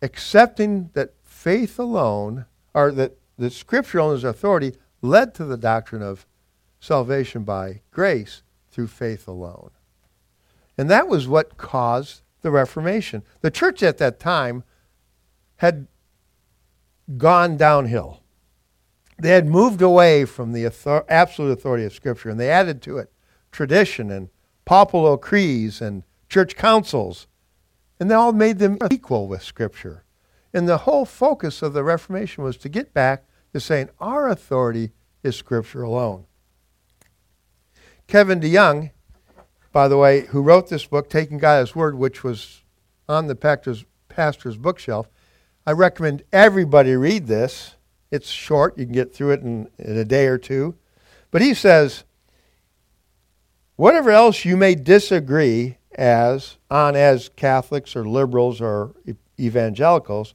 Accepting 0.03 0.91
that 0.93 1.15
faith 1.23 1.79
alone, 1.79 2.45
or 2.73 2.91
that, 2.91 3.17
that 3.37 3.53
Scripture 3.53 3.99
alone 3.99 4.17
is 4.17 4.23
authority, 4.23 4.73
led 5.01 5.33
to 5.35 5.45
the 5.45 5.57
doctrine 5.57 6.01
of 6.01 6.25
salvation 6.79 7.43
by 7.43 7.81
grace 7.91 8.43
through 8.69 8.87
faith 8.87 9.27
alone. 9.27 9.71
And 10.77 10.89
that 10.89 11.07
was 11.07 11.27
what 11.27 11.57
caused 11.57 12.21
the 12.41 12.51
Reformation. 12.51 13.23
The 13.41 13.51
church 13.51 13.83
at 13.83 13.97
that 13.97 14.19
time 14.19 14.63
had 15.57 15.87
gone 17.17 17.57
downhill. 17.57 18.21
They 19.21 19.31
had 19.31 19.47
moved 19.47 19.81
away 19.81 20.23
from 20.23 20.53
the 20.53 20.65
author- 20.65 21.05
absolute 21.09 21.51
authority 21.51 21.83
of 21.83 21.93
Scripture 21.93 22.29
and 22.29 22.39
they 22.39 22.49
added 22.49 22.81
to 22.83 22.97
it 22.97 23.11
tradition 23.51 24.09
and 24.11 24.29
popular 24.63 25.17
creeds 25.17 25.81
and 25.81 26.03
church 26.29 26.55
councils. 26.55 27.27
And 27.99 28.09
they 28.09 28.15
all 28.15 28.31
made 28.31 28.59
them 28.59 28.77
equal 28.89 29.27
with 29.27 29.43
Scripture. 29.43 30.03
And 30.53 30.67
the 30.67 30.79
whole 30.79 31.05
focus 31.05 31.61
of 31.61 31.73
the 31.73 31.83
Reformation 31.83 32.43
was 32.43 32.57
to 32.57 32.69
get 32.69 32.93
back 32.93 33.25
to 33.53 33.59
saying 33.59 33.89
our 33.99 34.27
authority 34.27 34.91
is 35.23 35.35
Scripture 35.35 35.83
alone. 35.83 36.25
Kevin 38.07 38.39
DeYoung, 38.39 38.91
by 39.71 39.87
the 39.87 39.97
way, 39.97 40.21
who 40.27 40.41
wrote 40.41 40.69
this 40.69 40.85
book, 40.85 41.09
Taking 41.09 41.37
God 41.37 41.59
His 41.59 41.75
Word, 41.75 41.95
which 41.95 42.23
was 42.23 42.63
on 43.07 43.27
the 43.27 43.35
pastor's, 43.35 43.85
pastor's 44.07 44.57
bookshelf, 44.57 45.07
I 45.65 45.71
recommend 45.73 46.23
everybody 46.33 46.95
read 46.95 47.27
this. 47.27 47.75
It's 48.09 48.29
short. 48.29 48.77
You 48.77 48.85
can 48.85 48.93
get 48.93 49.13
through 49.13 49.31
it 49.31 49.41
in, 49.41 49.69
in 49.77 49.97
a 49.97 50.05
day 50.05 50.25
or 50.25 50.39
two. 50.39 50.75
But 51.29 51.43
he 51.43 51.53
says, 51.53 52.03
whatever 53.75 54.09
else 54.09 54.45
you 54.45 54.57
may 54.57 54.73
disagree 54.73 55.77
as 55.93 56.57
on 56.71 56.95
as 56.95 57.29
Catholics 57.35 57.95
or 57.95 58.07
liberals 58.07 58.61
or 58.61 58.95
evangelicals, 59.39 60.33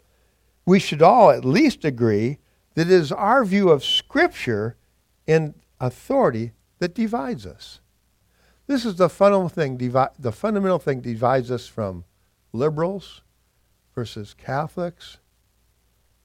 we 0.66 0.78
should 0.78 1.02
all 1.02 1.30
at 1.30 1.44
least 1.44 1.84
agree 1.84 2.38
that 2.74 2.88
it 2.88 2.92
is 2.92 3.12
our 3.12 3.44
view 3.44 3.70
of 3.70 3.84
Scripture 3.84 4.76
in 5.26 5.54
authority 5.80 6.52
that 6.78 6.94
divides 6.94 7.46
us. 7.46 7.80
This 8.66 8.84
is 8.84 8.96
the 8.96 9.08
fundamental 9.08 9.48
thing, 9.48 9.76
the 10.18 10.32
fundamental 10.32 10.78
thing 10.78 11.00
divides 11.00 11.50
us 11.50 11.66
from 11.66 12.04
liberals 12.52 13.22
versus 13.94 14.34
Catholics 14.34 15.18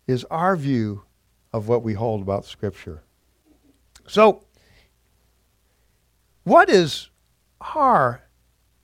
is 0.07 0.25
our 0.25 0.55
view 0.55 1.03
of 1.53 1.67
what 1.67 1.83
we 1.83 1.93
hold 1.93 2.21
about 2.21 2.45
Scripture. 2.45 3.03
So, 4.07 4.43
what 6.43 6.69
is 6.69 7.09
our 7.75 8.23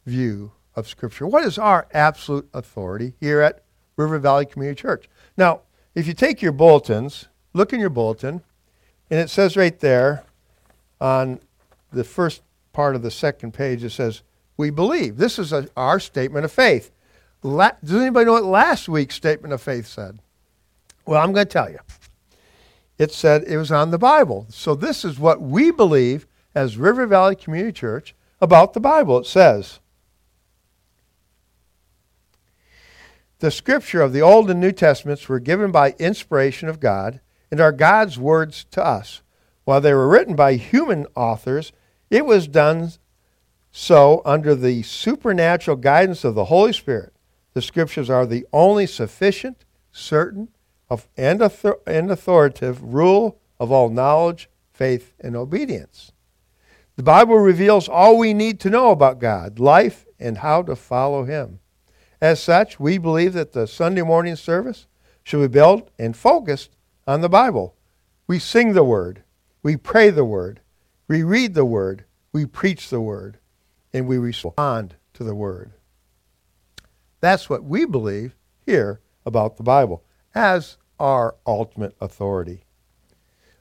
view 0.05 0.51
of 0.75 0.87
Scripture? 0.87 1.25
What 1.25 1.45
is 1.45 1.57
our 1.57 1.87
absolute 1.93 2.47
authority 2.53 3.15
here 3.19 3.41
at 3.41 3.64
River 3.97 4.19
Valley 4.19 4.45
Community 4.45 4.79
Church? 4.81 5.09
Now, 5.37 5.61
if 5.93 6.07
you 6.07 6.13
take 6.13 6.41
your 6.41 6.51
bulletins, 6.51 7.27
look 7.53 7.73
in 7.73 7.79
your 7.79 7.89
bulletin, 7.89 8.41
and 9.09 9.19
it 9.19 9.29
says 9.29 9.55
right 9.55 9.79
there 9.79 10.23
on 10.99 11.39
the 11.91 12.03
first 12.03 12.41
part 12.73 12.95
of 12.95 13.01
the 13.01 13.11
second 13.11 13.53
page, 13.53 13.83
it 13.83 13.91
says, 13.91 14.21
We 14.57 14.69
believe. 14.69 15.17
This 15.17 15.39
is 15.39 15.53
a, 15.53 15.67
our 15.77 15.99
statement 15.99 16.45
of 16.45 16.51
faith. 16.51 16.91
La- 17.43 17.71
Does 17.83 18.01
anybody 18.01 18.25
know 18.25 18.33
what 18.33 18.43
last 18.43 18.89
week's 18.89 19.15
statement 19.15 19.53
of 19.53 19.61
faith 19.61 19.87
said? 19.87 20.19
Well, 21.05 21.21
I'm 21.21 21.31
going 21.33 21.45
to 21.45 21.51
tell 21.51 21.69
you. 21.69 21.79
It 22.97 23.11
said 23.11 23.43
it 23.43 23.57
was 23.57 23.71
on 23.71 23.91
the 23.91 23.97
Bible. 23.97 24.47
So 24.49 24.73
this 24.73 25.05
is 25.05 25.19
what 25.19 25.41
we 25.41 25.69
believe 25.71 26.27
as 26.53 26.77
River 26.77 27.05
Valley 27.05 27.35
Community 27.35 27.73
Church 27.73 28.15
about 28.41 28.73
the 28.73 28.79
Bible. 28.79 29.19
It 29.19 29.25
says, 29.25 29.79
The 33.45 33.51
scripture 33.51 34.01
of 34.01 34.11
the 34.11 34.23
Old 34.23 34.49
and 34.49 34.59
New 34.59 34.71
Testaments 34.71 35.29
were 35.29 35.39
given 35.39 35.71
by 35.71 35.93
inspiration 35.99 36.67
of 36.67 36.79
God 36.79 37.19
and 37.51 37.61
are 37.61 37.71
God's 37.71 38.17
words 38.17 38.65
to 38.71 38.83
us. 38.83 39.21
While 39.65 39.81
they 39.81 39.93
were 39.93 40.07
written 40.07 40.35
by 40.35 40.55
human 40.55 41.05
authors, 41.15 41.71
it 42.09 42.25
was 42.25 42.47
done 42.47 42.93
so 43.71 44.23
under 44.25 44.55
the 44.55 44.81
supernatural 44.81 45.77
guidance 45.77 46.23
of 46.23 46.33
the 46.33 46.45
Holy 46.45 46.73
Spirit. 46.73 47.13
The 47.53 47.61
scriptures 47.61 48.09
are 48.09 48.25
the 48.25 48.47
only 48.51 48.87
sufficient, 48.87 49.63
certain, 49.91 50.47
and, 51.15 51.43
author- 51.43 51.81
and 51.85 52.09
authoritative 52.09 52.81
rule 52.81 53.37
of 53.59 53.71
all 53.71 53.89
knowledge, 53.89 54.49
faith, 54.73 55.13
and 55.19 55.35
obedience. 55.35 56.11
The 56.95 57.03
Bible 57.03 57.37
reveals 57.37 57.87
all 57.87 58.17
we 58.17 58.33
need 58.33 58.59
to 58.61 58.71
know 58.71 58.89
about 58.89 59.19
God, 59.19 59.59
life, 59.59 60.07
and 60.19 60.39
how 60.39 60.63
to 60.63 60.75
follow 60.75 61.25
Him. 61.25 61.59
As 62.25 62.41
such, 62.41 62.79
we 62.79 62.97
believe 62.97 63.33
that 63.33 63.53
the 63.53 63.67
Sunday 63.67 64.01
morning 64.01 64.35
service 64.35 64.87
should 65.23 65.41
be 65.41 65.47
built 65.47 65.91
and 65.99 66.17
focused 66.17 66.75
on 67.05 67.21
the 67.21 67.29
Bible. 67.29 67.75
We 68.25 68.39
sing 68.39 68.73
the 68.73 68.83
Word, 68.83 69.21
we 69.61 69.77
pray 69.77 70.09
the 70.09 70.25
Word, 70.25 70.61
we 71.07 71.21
read 71.21 71.53
the 71.53 71.65
Word, 71.65 72.05
we 72.33 72.47
preach 72.47 72.89
the 72.89 72.99
Word, 72.99 73.37
and 73.93 74.07
we 74.07 74.17
respond 74.17 74.95
to 75.13 75.23
the 75.23 75.35
Word. 75.35 75.73
That's 77.19 77.47
what 77.47 77.63
we 77.63 77.85
believe 77.85 78.35
here 78.65 79.01
about 79.23 79.57
the 79.57 79.63
Bible 79.63 80.03
as 80.33 80.77
our 80.99 81.35
ultimate 81.45 81.95
authority. 82.01 82.63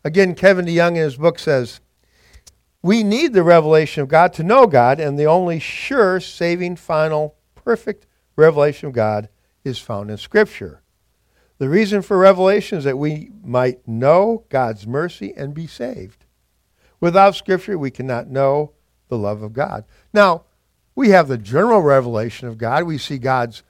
Again, 0.03 0.35
Kevin 0.35 0.65
DeYoung 0.65 0.97
in 0.97 1.03
his 1.03 1.19
book 1.19 1.39
says, 1.39 1.81
We 2.81 3.03
need 3.03 3.35
the 3.35 3.43
revelation 3.43 4.03
of 4.03 4.09
God 4.09 4.33
to 4.33 4.43
know 4.43 4.67
God, 4.67 5.01
and 5.01 5.19
the 5.19 5.27
only 5.27 5.59
sure, 5.59 6.19
saving, 6.19 6.77
final, 6.77 7.35
perfect 7.55 8.07
revelation 8.37 8.89
of 8.89 8.95
God 8.95 9.29
is 9.65 9.79
found 9.79 10.11
in 10.11 10.17
Scripture. 10.17 10.83
The 11.59 11.69
reason 11.69 12.03
for 12.03 12.19
revelation 12.19 12.79
is 12.79 12.85
that 12.85 12.99
we 12.99 13.31
might 13.43 13.87
know 13.87 14.45
God's 14.49 14.87
mercy 14.87 15.33
and 15.37 15.55
be 15.55 15.67
saved. 15.67 16.25
Without 17.01 17.37
Scripture, 17.37 17.79
we 17.79 17.91
cannot 17.91 18.29
know 18.29 18.73
the 19.09 19.19
love 19.19 19.43
of 19.43 19.53
God. 19.53 19.85
Now, 20.13 20.45
we 20.95 21.11
have 21.11 21.29
the 21.29 21.39
general 21.39 21.81
revelation 21.81 22.49
of 22.49 22.59
God. 22.59 22.85
We 22.85 22.99
see 22.99 23.19
God's 23.19 23.63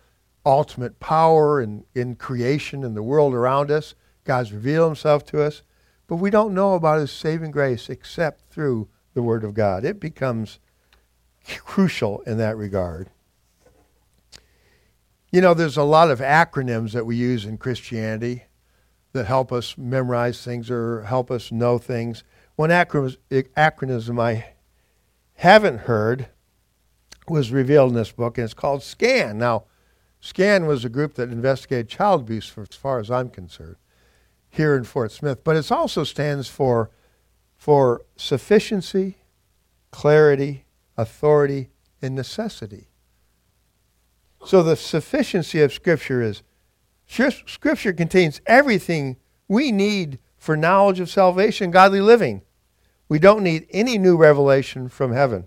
ultimate 0.47 1.01
power 1.01 1.61
in, 1.61 1.85
in 1.95 2.17
creation 2.17 2.85
and 2.85 2.97
the 2.97 3.03
world 3.03 3.35
around 3.35 3.71
us. 3.71 3.95
God's 4.25 4.53
revealed 4.53 4.91
himself 4.91 5.25
to 5.27 5.43
us. 5.43 5.63
But 6.07 6.17
we 6.17 6.31
don't 6.31 6.55
know 6.55 6.75
about 6.75 7.01
his 7.01 7.11
saving 7.11 7.51
grace 7.51 7.89
except 7.89 8.51
through 8.51 8.89
the 9.15 9.23
Word 9.23 9.45
of 9.45 9.55
God. 9.55 9.85
It 9.85 10.01
becomes 10.01 10.59
crucial 11.65 12.21
in 12.23 12.39
that 12.39 12.57
regard. 12.57 13.11
You 15.35 15.41
know, 15.41 15.53
there's 15.53 15.77
a 15.77 15.83
lot 15.83 16.13
of 16.13 16.21
acronyms 16.21 16.93
that 16.93 17.07
we 17.07 17.17
use 17.17 17.45
in 17.45 17.59
Christianity 17.59 18.45
that 19.15 19.27
help 19.27 19.51
us 19.51 19.77
memorize 19.77 20.45
things 20.45 20.71
or 20.71 21.03
help 21.03 21.29
us 21.29 21.51
know 21.51 21.77
things. 21.77 22.23
One 22.55 22.71
acronym 22.71 24.21
I 24.23 24.55
haven't 25.33 25.79
heard 25.79 26.29
was 27.27 27.51
revealed 27.51 27.91
in 27.91 27.97
this 27.97 28.13
book, 28.13 28.39
and 28.39 28.45
it's 28.45 28.55
called 28.55 28.85
SCAN. 28.85 29.37
Now, 29.37 29.65
SCAN 30.21 30.67
was 30.67 30.85
a 30.85 30.89
group 30.89 31.15
that 31.15 31.31
investigated 31.31 31.89
child 31.89 32.21
abuse, 32.21 32.47
for, 32.47 32.63
as 32.63 32.77
far 32.77 33.01
as 33.01 33.11
I'm 33.11 33.29
concerned, 33.29 33.79
here 34.51 34.77
in 34.77 34.85
Fort 34.85 35.11
Smith. 35.11 35.43
But 35.43 35.57
it 35.57 35.73
also 35.73 36.05
stands 36.05 36.47
for, 36.47 36.93
for 37.57 38.03
sufficiency, 38.15 39.17
clarity, 39.91 40.67
authority, 40.97 41.71
and 42.01 42.15
necessity. 42.15 42.87
So 44.45 44.63
the 44.63 44.77
sufficiency 44.77 45.63
of 45.63 45.73
Scripture 45.73 46.21
is 46.23 46.43
Scripture 47.07 47.93
contains 47.93 48.41
everything 48.47 49.17
we 49.49 49.73
need 49.73 50.19
for 50.37 50.57
knowledge 50.57 51.01
of 51.01 51.11
salvation, 51.11 51.71
godly 51.71 52.01
living. 52.01 52.43
We 53.09 53.19
don't 53.19 53.43
need 53.43 53.67
any 53.71 53.99
new 53.99 54.17
revelation 54.17 54.89
from 54.89 55.13
heaven. 55.13 55.47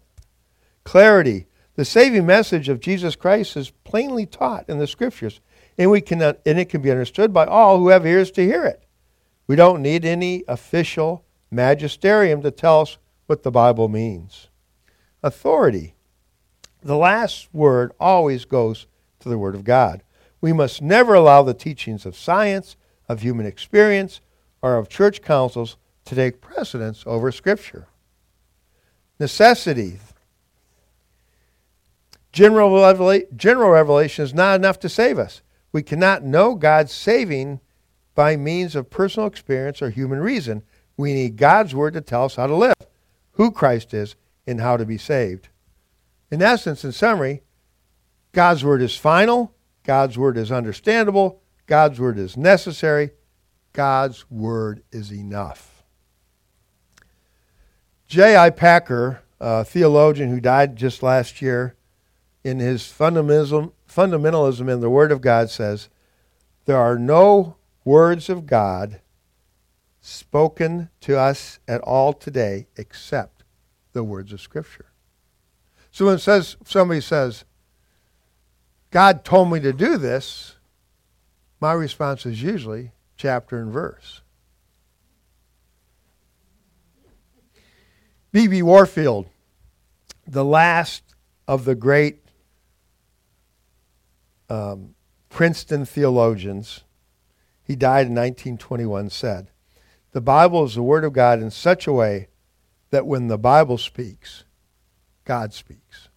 Clarity. 0.83 1.47
The 1.75 1.85
saving 1.85 2.25
message 2.25 2.69
of 2.69 2.79
Jesus 2.79 3.15
Christ 3.15 3.55
is 3.55 3.69
plainly 3.69 4.25
taught 4.25 4.67
in 4.67 4.79
the 4.79 4.87
Scriptures, 4.87 5.41
and, 5.77 5.91
we 5.91 6.01
can, 6.01 6.21
and 6.21 6.35
it 6.45 6.69
can 6.69 6.81
be 6.81 6.89
understood 6.89 7.31
by 7.31 7.45
all 7.45 7.77
who 7.77 7.89
have 7.89 8.05
ears 8.05 8.31
to 8.31 8.43
hear 8.43 8.65
it. 8.65 8.83
We 9.45 9.55
don't 9.55 9.83
need 9.83 10.03
any 10.03 10.43
official 10.47 11.23
magisterium 11.51 12.41
to 12.41 12.49
tell 12.49 12.81
us 12.81 12.97
what 13.27 13.43
the 13.43 13.51
Bible 13.51 13.89
means. 13.89 14.47
Authority 15.21 15.96
the 16.81 16.97
last 16.97 17.47
word 17.53 17.91
always 17.99 18.45
goes 18.45 18.87
to 19.19 19.29
the 19.29 19.37
Word 19.37 19.55
of 19.55 19.63
God. 19.63 20.03
We 20.41 20.53
must 20.53 20.81
never 20.81 21.13
allow 21.13 21.43
the 21.43 21.53
teachings 21.53 22.05
of 22.05 22.15
science, 22.15 22.77
of 23.09 23.21
human 23.21 23.45
experience, 23.45 24.21
or 24.61 24.75
of 24.75 24.89
church 24.89 25.21
councils 25.21 25.77
to 26.05 26.15
take 26.15 26.41
precedence 26.41 27.03
over 27.05 27.31
Scripture. 27.31 27.87
Necessity. 29.19 29.99
General, 32.31 32.69
revela- 32.69 33.35
general 33.35 33.71
revelation 33.71 34.23
is 34.23 34.33
not 34.33 34.55
enough 34.55 34.79
to 34.79 34.89
save 34.89 35.17
us. 35.17 35.41
We 35.71 35.81
cannot 35.81 36.23
know 36.23 36.55
God's 36.55 36.91
saving 36.91 37.59
by 38.13 38.35
means 38.35 38.75
of 38.75 38.89
personal 38.89 39.27
experience 39.27 39.81
or 39.81 39.89
human 39.89 40.19
reason. 40.19 40.63
We 40.95 41.13
need 41.13 41.37
God's 41.37 41.75
Word 41.75 41.93
to 41.93 42.01
tell 42.01 42.25
us 42.25 42.35
how 42.35 42.47
to 42.47 42.55
live, 42.55 42.75
who 43.33 43.51
Christ 43.51 43.93
is, 43.93 44.15
and 44.45 44.61
how 44.61 44.77
to 44.77 44.85
be 44.85 44.97
saved. 44.97 45.49
In 46.29 46.41
essence, 46.41 46.83
in 46.83 46.91
summary, 46.91 47.43
God's 48.31 48.63
word 48.63 48.81
is 48.81 48.95
final, 48.95 49.53
God's 49.83 50.17
word 50.17 50.37
is 50.37 50.51
understandable, 50.51 51.41
God's 51.65 51.99
word 51.99 52.17
is 52.17 52.35
necessary, 52.35 53.11
God's 53.73 54.29
word 54.29 54.83
is 54.91 55.11
enough. 55.11 55.83
J.I. 58.07 58.49
Packer, 58.51 59.21
a 59.39 59.63
theologian 59.63 60.29
who 60.29 60.39
died 60.39 60.75
just 60.75 61.03
last 61.03 61.41
year, 61.41 61.75
in 62.43 62.59
his 62.59 62.83
fundamentalism, 62.83 63.71
fundamentalism 63.89 64.71
in 64.71 64.79
the 64.79 64.89
Word 64.89 65.11
of 65.11 65.19
God 65.19 65.49
says, 65.49 65.89
There 66.65 66.77
are 66.77 66.97
no 66.97 67.57
words 67.83 68.29
of 68.29 68.45
God 68.45 69.01
spoken 69.99 70.89
to 71.01 71.19
us 71.19 71.59
at 71.67 71.81
all 71.81 72.13
today 72.13 72.67
except 72.77 73.43
the 73.91 74.03
words 74.03 74.31
of 74.31 74.39
Scripture. 74.39 74.86
So 75.91 76.05
when 76.07 76.19
says, 76.19 76.57
somebody 76.65 77.01
says, 77.01 77.43
God 78.91 79.23
told 79.23 79.51
me 79.51 79.59
to 79.59 79.73
do 79.73 79.97
this, 79.97 80.55
my 81.59 81.73
response 81.73 82.25
is 82.25 82.41
usually 82.41 82.91
chapter 83.17 83.59
and 83.59 83.71
verse. 83.71 84.21
B.B. 88.31 88.61
Warfield, 88.61 89.27
the 90.27 90.45
last 90.45 91.03
of 91.47 91.65
the 91.65 91.75
great 91.75 92.19
um, 94.49 94.95
Princeton 95.29 95.85
theologians, 95.85 96.83
he 97.63 97.75
died 97.75 98.07
in 98.07 98.15
1921, 98.15 99.09
said, 99.09 99.49
The 100.11 100.21
Bible 100.21 100.65
is 100.65 100.75
the 100.75 100.83
Word 100.83 101.03
of 101.03 101.13
God 101.13 101.41
in 101.41 101.51
such 101.51 101.87
a 101.87 101.93
way 101.93 102.27
that 102.91 103.05
when 103.05 103.27
the 103.27 103.37
Bible 103.37 103.77
speaks, 103.77 104.43
God 105.27 105.53
speaks. 105.53 106.07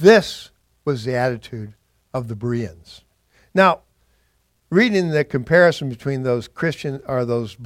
This 0.00 0.50
was 0.86 1.04
the 1.04 1.14
attitude 1.14 1.74
of 2.14 2.28
the 2.28 2.34
Bereans. 2.34 3.02
Now, 3.54 3.80
reading 4.70 5.10
the 5.10 5.22
comparison 5.22 5.90
between 5.90 6.22
those 6.22 6.48
Christian 6.48 7.02
or 7.06 7.26
those 7.26 7.58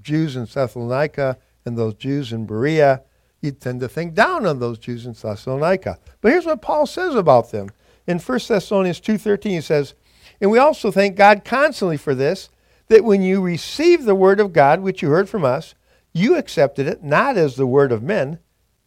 Jews 0.00 0.36
in 0.36 0.44
Thessalonica 0.44 1.38
and 1.64 1.76
those 1.76 1.94
Jews 1.94 2.32
in 2.32 2.46
Berea, 2.46 3.02
you'd 3.40 3.60
tend 3.60 3.80
to 3.80 3.88
think 3.88 4.14
down 4.14 4.46
on 4.46 4.60
those 4.60 4.78
Jews 4.78 5.04
in 5.04 5.14
Thessalonica. 5.14 5.98
But 6.20 6.30
here's 6.30 6.46
what 6.46 6.62
Paul 6.62 6.86
says 6.86 7.16
about 7.16 7.50
them. 7.50 7.70
In 8.06 8.20
1 8.20 8.48
Thessalonians 8.48 9.00
2:13 9.00 9.50
he 9.50 9.60
says, 9.60 9.94
"And 10.40 10.52
we 10.52 10.58
also 10.58 10.92
thank 10.92 11.16
God 11.16 11.44
constantly 11.44 11.96
for 11.96 12.14
this, 12.14 12.48
that 12.86 13.02
when 13.02 13.22
you 13.22 13.42
received 13.42 14.04
the 14.04 14.14
word 14.14 14.38
of 14.38 14.52
God 14.52 14.82
which 14.82 15.02
you 15.02 15.08
heard 15.08 15.28
from 15.28 15.44
us, 15.44 15.74
you 16.16 16.36
accepted 16.36 16.86
it 16.86 17.02
not 17.02 17.36
as 17.36 17.56
the 17.56 17.66
word 17.66 17.92
of 17.92 18.02
men, 18.02 18.38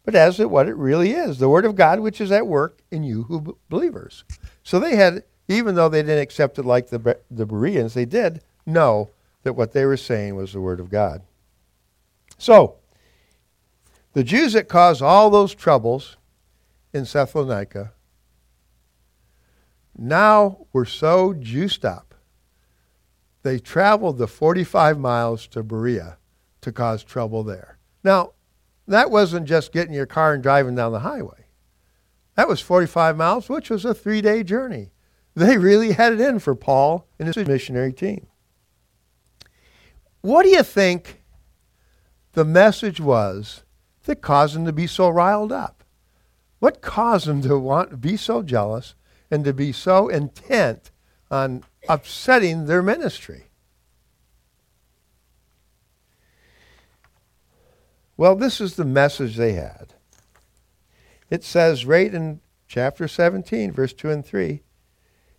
but 0.03 0.15
as 0.15 0.39
it, 0.39 0.49
what 0.49 0.67
it 0.67 0.75
really 0.75 1.11
is, 1.11 1.37
the 1.37 1.49
word 1.49 1.65
of 1.65 1.75
God 1.75 1.99
which 1.99 2.19
is 2.19 2.31
at 2.31 2.47
work 2.47 2.81
in 2.91 3.03
you 3.03 3.23
who 3.23 3.57
believers." 3.69 4.23
So 4.63 4.79
they 4.79 4.95
had 4.95 5.23
even 5.49 5.73
though 5.73 5.89
they 5.89 6.03
didn't 6.03 6.21
accept 6.21 6.59
it 6.59 6.63
like 6.63 6.89
the, 6.89 7.19
the 7.29 7.45
Bereans, 7.45 7.95
they 7.95 8.05
did 8.05 8.41
know 8.67 9.09
that 9.41 9.53
what 9.53 9.73
they 9.73 9.83
were 9.83 9.97
saying 9.97 10.35
was 10.35 10.53
the 10.53 10.61
Word 10.61 10.79
of 10.79 10.91
God. 10.91 11.23
So, 12.37 12.75
the 14.13 14.23
Jews 14.23 14.53
that 14.53 14.69
caused 14.69 15.01
all 15.01 15.29
those 15.29 15.55
troubles 15.55 16.17
in 16.93 17.03
Thessalonica 17.03 17.93
now 19.97 20.67
were 20.71 20.85
so 20.85 21.33
juiced 21.33 21.83
up, 21.83 22.13
they 23.41 23.57
traveled 23.57 24.19
the 24.19 24.27
45 24.27 24.99
miles 24.99 25.47
to 25.47 25.63
Berea 25.63 26.18
to 26.61 26.71
cause 26.71 27.03
trouble 27.03 27.43
there. 27.43 27.77
Now, 28.03 28.33
that 28.87 29.11
wasn't 29.11 29.47
just 29.47 29.71
getting 29.71 29.93
your 29.93 30.05
car 30.05 30.33
and 30.33 30.41
driving 30.43 30.75
down 30.75 30.91
the 30.91 30.99
highway. 30.99 31.45
That 32.35 32.47
was 32.47 32.61
45 32.61 33.17
miles, 33.17 33.49
which 33.49 33.69
was 33.69 33.85
a 33.85 33.93
three 33.93 34.21
day 34.21 34.43
journey. 34.43 34.91
They 35.35 35.57
really 35.57 35.91
had 35.91 36.13
it 36.13 36.21
in 36.21 36.39
for 36.39 36.55
Paul 36.55 37.07
and 37.19 37.27
his 37.27 37.47
missionary 37.47 37.93
team. 37.93 38.27
What 40.21 40.43
do 40.43 40.49
you 40.49 40.63
think 40.63 41.21
the 42.33 42.45
message 42.45 42.99
was 42.99 43.63
that 44.03 44.21
caused 44.21 44.55
them 44.55 44.65
to 44.65 44.73
be 44.73 44.87
so 44.87 45.09
riled 45.09 45.51
up? 45.51 45.83
What 46.59 46.81
caused 46.81 47.27
them 47.27 47.41
to 47.43 47.57
want 47.57 47.91
to 47.91 47.97
be 47.97 48.17
so 48.17 48.43
jealous 48.43 48.95
and 49.31 49.45
to 49.45 49.53
be 49.53 49.71
so 49.71 50.09
intent 50.09 50.91
on 51.31 51.63
upsetting 51.87 52.65
their 52.65 52.81
ministry? 52.81 53.48
Well, 58.19 58.35
this 58.35 58.59
is 58.59 58.75
the 58.75 58.83
message 58.83 59.37
they 59.37 59.53
had. 59.53 59.93
It 61.29 61.41
says 61.41 61.85
right 61.85 62.13
in 62.13 62.41
chapter 62.67 63.07
17, 63.07 63.71
verse 63.71 63.93
2 63.93 64.09
and 64.09 64.25
3 64.25 64.61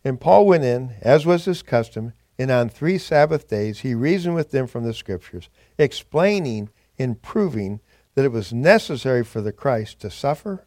and 0.03 0.19
Paul 0.19 0.47
went 0.47 0.65
in, 0.65 0.95
as 1.03 1.27
was 1.27 1.45
his 1.45 1.61
custom, 1.61 2.15
and 2.39 2.51
on 2.51 2.71
three 2.71 2.97
Sabbath 2.97 3.47
days 3.47 3.81
he 3.81 3.95
reasoned 3.95 4.35
with 4.35 4.51
them 4.51 4.67
from 4.67 4.85
the 4.85 4.95
Scriptures, 4.95 5.51
explaining 5.77 6.71
and 6.99 7.21
proving 7.21 7.81
that 8.15 8.25
it 8.25 8.33
was 8.33 8.51
necessary 8.51 9.25
for 9.25 9.43
the 9.43 9.53
Christ 9.53 10.01
to 10.01 10.11
suffer 10.11 10.67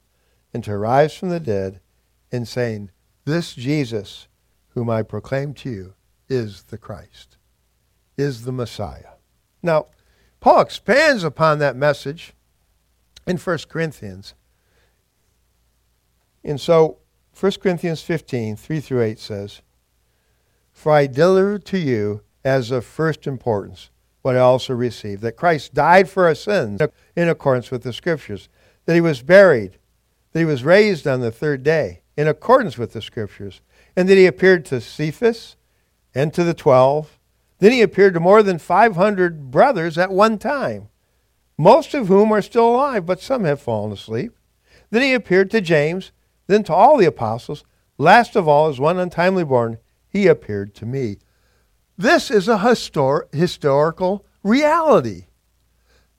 and 0.54 0.64
to 0.66 0.78
rise 0.78 1.18
from 1.18 1.30
the 1.30 1.40
dead, 1.40 1.80
and 2.32 2.48
saying, 2.48 2.92
This 3.26 3.56
Jesus, 3.56 4.28
whom 4.76 4.88
I 4.88 5.02
proclaim 5.02 5.56
to 5.56 5.72
you, 5.72 5.94
is 6.30 6.62
the 6.66 6.78
Christ, 6.78 7.38
is 8.18 8.44
the 8.44 8.52
Messiah. 8.52 9.14
Now, 9.64 9.88
Paul 10.44 10.60
expands 10.60 11.24
upon 11.24 11.60
that 11.60 11.78
message 11.78 12.34
in 13.26 13.38
1 13.38 13.60
Corinthians. 13.70 14.34
And 16.44 16.60
so 16.60 16.98
1 17.40 17.54
Corinthians 17.62 18.02
15, 18.02 18.58
3 18.58 18.80
through 18.82 19.02
8 19.04 19.20
says, 19.20 19.62
For 20.74 20.92
I 20.92 21.08
delivered 21.08 21.64
to 21.68 21.78
you 21.78 22.24
as 22.44 22.72
of 22.72 22.84
first 22.84 23.26
importance 23.26 23.90
what 24.22 24.36
I 24.36 24.40
also 24.40 24.74
received, 24.74 25.22
that 25.22 25.38
Christ 25.38 25.74
died 25.74 26.10
for 26.10 26.26
our 26.26 26.36
sins 26.36 26.82
in 27.16 27.30
accordance 27.30 27.72
with 27.72 27.84
the 27.84 27.94
Scriptures, 27.94 28.50
that 28.86 28.96
he 28.96 29.02
was 29.02 29.22
buried, 29.22 29.78
that 30.34 30.40
he 30.40 30.46
was 30.46 30.66
raised 30.66 31.08
on 31.08 31.22
the 31.22 31.32
third 31.32 31.64
day 31.64 32.02
in 32.18 32.28
accordance 32.28 32.78
with 32.78 32.92
the 32.92 33.02
Scriptures, 33.02 33.62
and 33.96 34.10
that 34.10 34.18
he 34.18 34.26
appeared 34.26 34.66
to 34.66 34.82
Cephas 34.82 35.56
and 36.14 36.34
to 36.34 36.44
the 36.44 36.54
twelve. 36.54 37.18
Then 37.60 37.72
he 37.72 37.82
appeared 37.82 38.14
to 38.16 38.20
more 38.20 38.44
than 38.44 38.58
500 38.58 39.52
brothers 39.52 39.98
at 39.98 40.12
one 40.12 40.38
time, 40.38 40.90
most 41.58 41.94
of 41.94 42.08
whom 42.08 42.32
are 42.32 42.42
still 42.42 42.70
alive, 42.70 43.06
but 43.06 43.22
some 43.22 43.44
have 43.44 43.62
fallen 43.62 43.92
asleep. 43.92 44.34
Then 44.90 45.02
he 45.02 45.14
appeared 45.14 45.52
to 45.52 45.62
James 45.62 46.12
then 46.48 46.64
to 46.64 46.74
all 46.74 46.98
the 46.98 47.06
apostles, 47.06 47.64
last 47.98 48.36
of 48.36 48.48
all, 48.48 48.68
as 48.68 48.80
one 48.80 49.00
untimely 49.00 49.44
born, 49.44 49.78
he 50.10 50.28
appeared 50.28 50.76
to 50.76 50.86
me. 50.86 51.18
This 51.98 52.30
is 52.30 52.48
a 52.48 52.58
histor- 52.58 53.34
historical 53.34 54.26
reality. 54.44 55.28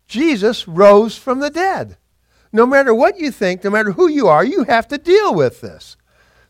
Jesus 0.07 0.67
rose 0.67 1.17
from 1.17 1.41
the 1.41 1.51
dead. 1.51 1.97
No 2.53 2.67
matter 2.67 2.95
what 2.95 3.19
you 3.19 3.31
think, 3.31 3.65
no 3.65 3.71
matter 3.71 3.93
who 3.93 4.09
you 4.09 4.29
are, 4.29 4.45
you 4.45 4.65
have 4.65 4.87
to 4.89 4.99
deal 4.99 5.35
with 5.35 5.61
this. 5.61 5.97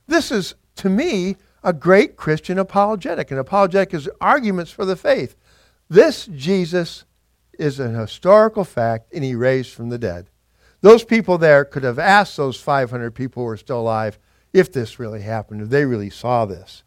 This 0.07 0.31
is, 0.31 0.55
to 0.77 0.91
me, 0.91 1.37
a 1.65 1.73
great 1.73 2.17
Christian 2.17 2.59
apologetic. 2.59 3.31
An 3.31 3.39
apologetic 3.39 3.95
is 3.95 4.09
arguments 4.21 4.71
for 4.71 4.85
the 4.85 4.97
faith. 4.97 5.35
This 5.89 6.27
Jesus 6.27 7.05
is 7.59 7.81
an 7.81 7.95
historical 7.95 8.65
fact, 8.65 9.13
and 9.13 9.25
he 9.25 9.35
raised 9.35 9.73
from 9.73 9.89
the 9.89 9.99
dead. 9.99 10.29
Those 10.83 11.03
people 11.03 11.39
there 11.39 11.65
could 11.65 11.83
have 11.83 11.99
asked 11.99 12.37
those 12.37 12.61
500 12.61 13.13
people 13.13 13.43
who 13.43 13.49
are 13.49 13.57
still 13.57 13.81
alive 13.81 14.19
if 14.53 14.71
this 14.71 14.99
really 14.99 15.23
happened, 15.23 15.63
if 15.63 15.71
they 15.71 15.87
really 15.87 16.11
saw 16.11 16.45
this. 16.45 16.85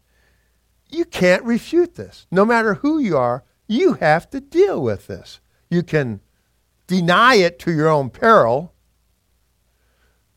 You 0.88 1.04
can't 1.04 1.42
refute 1.42 1.96
this. 1.96 2.26
No 2.30 2.44
matter 2.44 2.74
who 2.74 2.98
you 2.98 3.16
are, 3.16 3.44
you 3.66 3.94
have 3.94 4.30
to 4.30 4.40
deal 4.40 4.80
with 4.80 5.08
this. 5.08 5.40
You 5.68 5.82
can 5.82 6.20
deny 6.86 7.34
it 7.34 7.58
to 7.60 7.72
your 7.72 7.88
own 7.88 8.08
peril. 8.10 8.72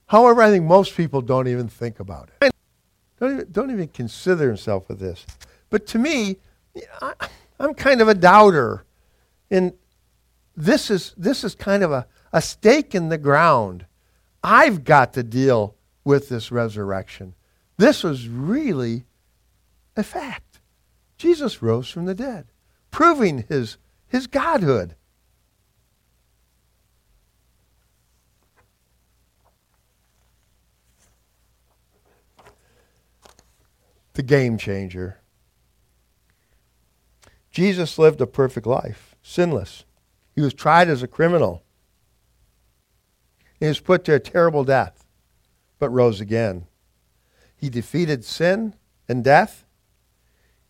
However, 0.07 0.41
I 0.41 0.49
think 0.49 0.65
most 0.65 0.97
people 0.97 1.21
don't 1.21 1.47
even 1.47 1.69
think 1.69 1.99
about 1.99 2.29
it. 2.41 2.51
Don't 3.21 3.33
even, 3.33 3.51
don't 3.51 3.71
even 3.71 3.87
consider 3.87 4.47
himself 4.47 4.89
with 4.89 4.99
this. 4.99 5.27
But 5.69 5.85
to 5.87 5.99
me, 5.99 6.37
I, 7.01 7.13
I'm 7.59 7.75
kind 7.75 8.01
of 8.01 8.07
a 8.07 8.15
doubter. 8.15 8.83
And 9.51 9.73
this 10.57 10.89
is, 10.89 11.13
this 11.15 11.43
is 11.43 11.53
kind 11.53 11.83
of 11.83 11.91
a, 11.91 12.07
a 12.33 12.41
stake 12.41 12.95
in 12.95 13.09
the 13.09 13.19
ground. 13.19 13.85
I've 14.43 14.83
got 14.83 15.13
to 15.13 15.21
deal 15.21 15.75
with 16.03 16.29
this 16.29 16.51
resurrection. 16.51 17.35
This 17.77 18.03
was 18.03 18.27
really 18.27 19.05
a 19.95 20.01
fact. 20.01 20.59
Jesus 21.15 21.61
rose 21.61 21.91
from 21.91 22.05
the 22.05 22.15
dead, 22.15 22.47
proving 22.89 23.45
his, 23.47 23.77
his 24.07 24.25
godhood. 24.25 24.95
The 34.13 34.23
game 34.23 34.57
changer. 34.57 35.19
Jesus 37.51 37.97
lived 37.97 38.21
a 38.21 38.27
perfect 38.27 38.65
life, 38.65 39.15
sinless. 39.21 39.83
He 40.33 40.41
was 40.41 40.53
tried 40.53 40.89
as 40.89 41.03
a 41.03 41.07
criminal. 41.07 41.63
He 43.59 43.67
was 43.67 43.79
put 43.79 44.03
to 44.05 44.15
a 44.15 44.19
terrible 44.19 44.63
death, 44.63 45.05
but 45.77 45.89
rose 45.89 46.21
again. 46.21 46.67
He 47.55 47.69
defeated 47.69 48.25
sin 48.25 48.73
and 49.07 49.23
death, 49.23 49.65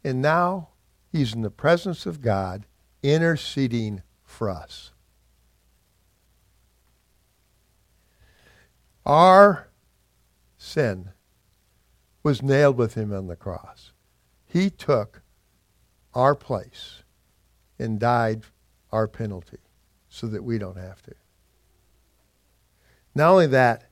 and 0.03 0.21
now 0.21 0.69
he's 1.11 1.33
in 1.33 1.41
the 1.41 1.49
presence 1.49 2.05
of 2.05 2.21
God 2.21 2.65
interceding 3.03 4.01
for 4.23 4.49
us. 4.49 4.91
Our 9.05 9.69
sin 10.57 11.11
was 12.23 12.41
nailed 12.41 12.77
with 12.77 12.93
him 12.95 13.13
on 13.13 13.27
the 13.27 13.35
cross. 13.35 13.91
He 14.45 14.69
took 14.69 15.21
our 16.13 16.35
place 16.35 17.03
and 17.79 17.99
died 17.99 18.43
our 18.91 19.07
penalty 19.07 19.59
so 20.09 20.27
that 20.27 20.43
we 20.43 20.57
don't 20.57 20.77
have 20.77 21.01
to. 21.03 21.13
Not 23.15 23.31
only 23.31 23.47
that, 23.47 23.85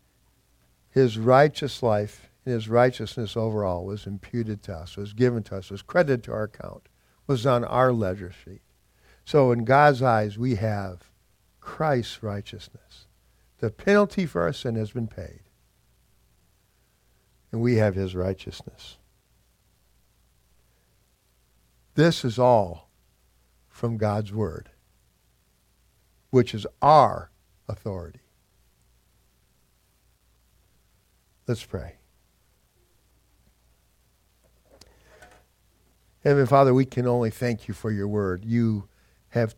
his 0.89 1.17
righteous 1.17 1.81
life 1.81 2.29
and 2.45 2.53
his 2.53 2.69
righteousness 2.69 3.35
overall 3.37 3.85
was 3.85 4.05
imputed 4.05 4.61
to 4.63 4.73
us, 4.73 4.97
was 4.97 5.13
given 5.13 5.43
to 5.43 5.57
us, 5.57 5.69
was 5.69 5.81
credited 5.81 6.23
to 6.23 6.31
our 6.33 6.43
account, 6.43 6.87
was 7.27 7.45
on 7.45 7.63
our 7.63 7.93
ledger 7.93 8.31
sheet. 8.31 8.61
So 9.25 9.51
in 9.51 9.65
God's 9.65 10.01
eyes, 10.01 10.37
we 10.37 10.55
have 10.55 11.11
Christ's 11.59 12.23
righteousness. 12.23 13.05
The 13.59 13.69
penalty 13.69 14.25
for 14.25 14.41
our 14.41 14.53
sin 14.53 14.75
has 14.75 14.91
been 14.91 15.07
paid. 15.07 15.41
And 17.51 17.61
we 17.61 17.75
have 17.75 17.95
his 17.95 18.15
righteousness. 18.15 18.97
This 21.95 22.23
is 22.23 22.37
all 22.39 22.89
from 23.67 23.97
God's 23.97 24.31
Word, 24.31 24.69
which 26.29 26.53
is 26.53 26.67
our 26.81 27.31
authority. 27.67 28.21
Let's 31.47 31.63
pray. 31.65 31.95
Heavenly 36.23 36.47
Father, 36.47 36.73
we 36.73 36.85
can 36.85 37.07
only 37.07 37.31
thank 37.31 37.67
you 37.67 37.73
for 37.73 37.91
your 37.91 38.07
word. 38.07 38.43
You 38.45 38.87
have 39.29 39.57